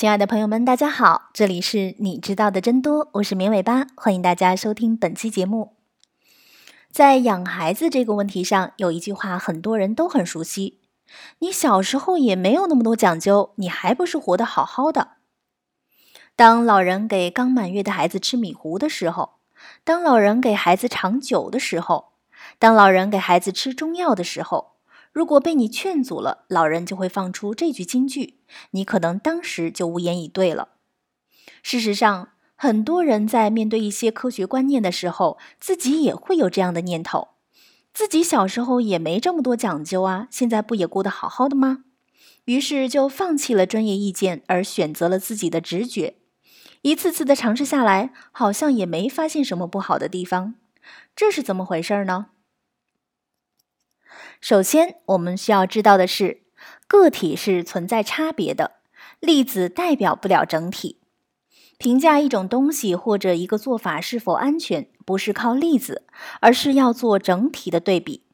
[0.00, 5.76] 亲爱的朋友们，大家好，这里是你知道的真多，我是绵尾巴，欢迎大家收听本期节目。
[6.90, 10.80] 在养孩子这个问题上，有一句话很多人都很熟悉：
[11.40, 15.08] 你小时候也没有那么多讲究，你还不是活得好好的？
[16.34, 19.32] 当老人给刚满月的孩子吃米糊的时候，
[19.84, 22.12] 当老人给孩子尝酒的时候，
[22.58, 24.69] 当老人给孩子吃中药的时候。
[25.12, 28.34] 如果被你劝阻了，老人就会放出这句金句，
[28.70, 30.68] 你可能当时就无言以对了。
[31.62, 37.28] 事实上，很多人在面对一些科学观念的时候，自己也会有这样的念头：
[37.92, 41.84] 自己小时候也没这么多讲究啊，现在不也过得好好的吗？
[42.44, 46.16] 于是就放弃了专业意见，而选择了自己的直觉。
[46.82, 50.54] 一次次的尝试下来，好像也没发现什么不好的地方，
[51.14, 52.28] 这是怎么回事呢？
[54.40, 56.40] 首先，我们需要知道的是，
[56.88, 58.78] 个体是存在差别的，
[59.20, 60.98] 例子代表不了整体。
[61.76, 66.06] 评价一种东西或者一个做法是否安全，不是靠例子，
[66.40, 68.24] 而是要做整体的对比。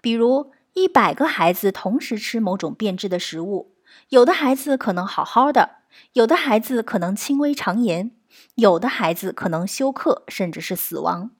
[0.00, 3.76] 比如，一百个孩子同时吃某种变质的食物，
[4.08, 5.76] 有的孩子可能好好的，
[6.14, 8.10] 有的孩子可能轻微肠炎，
[8.56, 11.30] 有的孩子可能休克，甚至是死亡。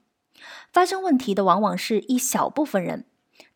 [0.72, 3.06] 发生问题的往往是一小部分人。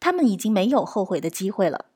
[0.01, 1.87] 他们已经没有后悔的机会了。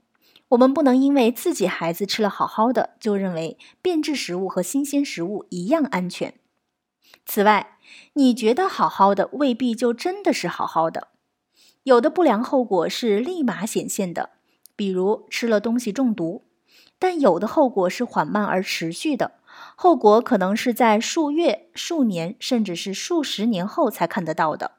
[0.49, 6.35] 我们不能因为自己孩子吃了好好的，就认为变质食物和新鲜食物一样安全。
[7.25, 7.79] 此外，
[8.13, 11.09] 你觉得好好的，未必就真的是好好的。
[11.85, 14.31] 有的不良后果是立马显现的，
[14.77, 16.43] 比如吃了东西中毒；
[16.99, 19.39] 但有的后果是缓慢而持续的，
[19.75, 24.73] 后果可能是在数月、数年，甚至是数十年后才看得到的。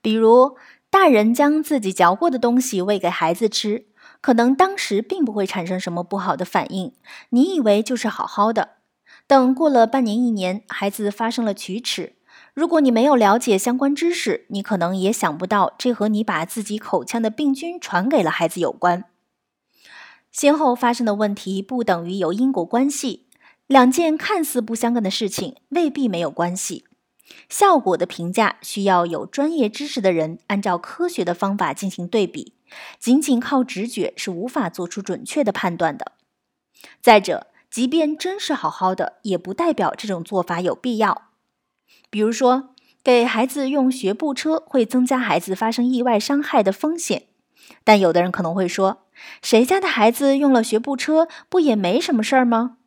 [0.00, 0.56] 比如。
[0.94, 3.86] 大人将自己嚼过的东西喂给孩子吃，
[4.20, 6.92] 可能当时并不会产生什么不好的反应，
[7.30, 8.76] 你以为就是好好的。
[9.26, 12.14] 等过了半年一年，孩子发生了龋齿，
[12.54, 19.06] 如果你没有了解相关知识，你可能也想不到这和你把自己口腔的病菌传给了孩子有关。
[20.30, 23.26] 先后发生的问题不等于有因果关系，
[23.66, 26.84] 两件看似不相干的事情未必没有关系。
[27.48, 32.54] 效果的评价需要有专业知识的人按照科学的方法进行对比，
[32.98, 36.12] 仅仅靠直觉是无法做出准确的判断的。
[37.00, 41.28] 再者，即便真是好好的，也不代表这种做法有必要。
[42.10, 42.70] 比如说，
[43.02, 47.24] 给孩子用学步车会增加孩子发生意外伤害的风险，
[47.84, 49.02] 但有的人可能会说，
[49.42, 52.78] 谁家的孩子用了学步车不也没什么事儿吗？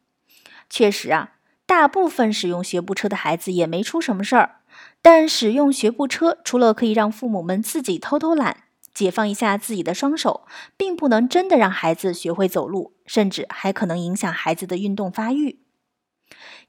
[0.70, 1.37] 确实啊。
[1.68, 4.62] 大部分使用学步车的孩子也没出什么事儿，
[5.02, 8.64] 但使用学步车除了可以让父母们自己偷偷懒，
[8.94, 10.48] 解放一下自己的双手，
[10.78, 15.60] 并不能真的让孩子学会走路，甚至还可能影响孩子的运动发育。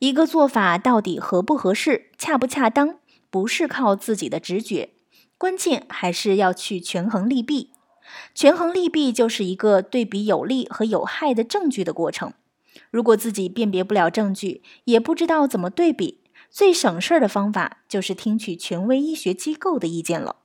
[0.00, 2.96] 一个做法到底合不合适、恰不恰当，
[3.30, 4.90] 不是靠自己的直觉，
[5.38, 7.70] 关键还是要去权衡利弊。
[8.34, 12.32] 权衡利弊就是一个对比有利和有害的证据的过程。
[12.90, 20.36] 如果自己辨别不了证据，也不知道怎么对比，最省事儿的方法就是听取权威医学机构的意见了。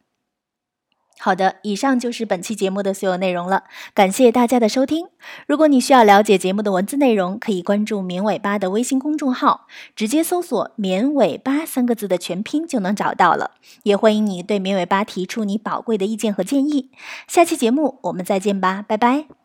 [1.20, 3.64] 好的，以上就是本期节目的所有内容了，
[3.94, 5.08] 感谢大家的收听。
[5.48, 13.52] 如果你需要了解节目的文字内容，可以关注“绵尾巴”的微信公众号，直接搜索“绵尾巴”三个字的全拼就能找到了。
[13.84, 16.90] 也欢迎你对绵尾巴提出你宝贵的意见和建议。
[17.28, 19.43] 下期节目我们再见吧，拜拜。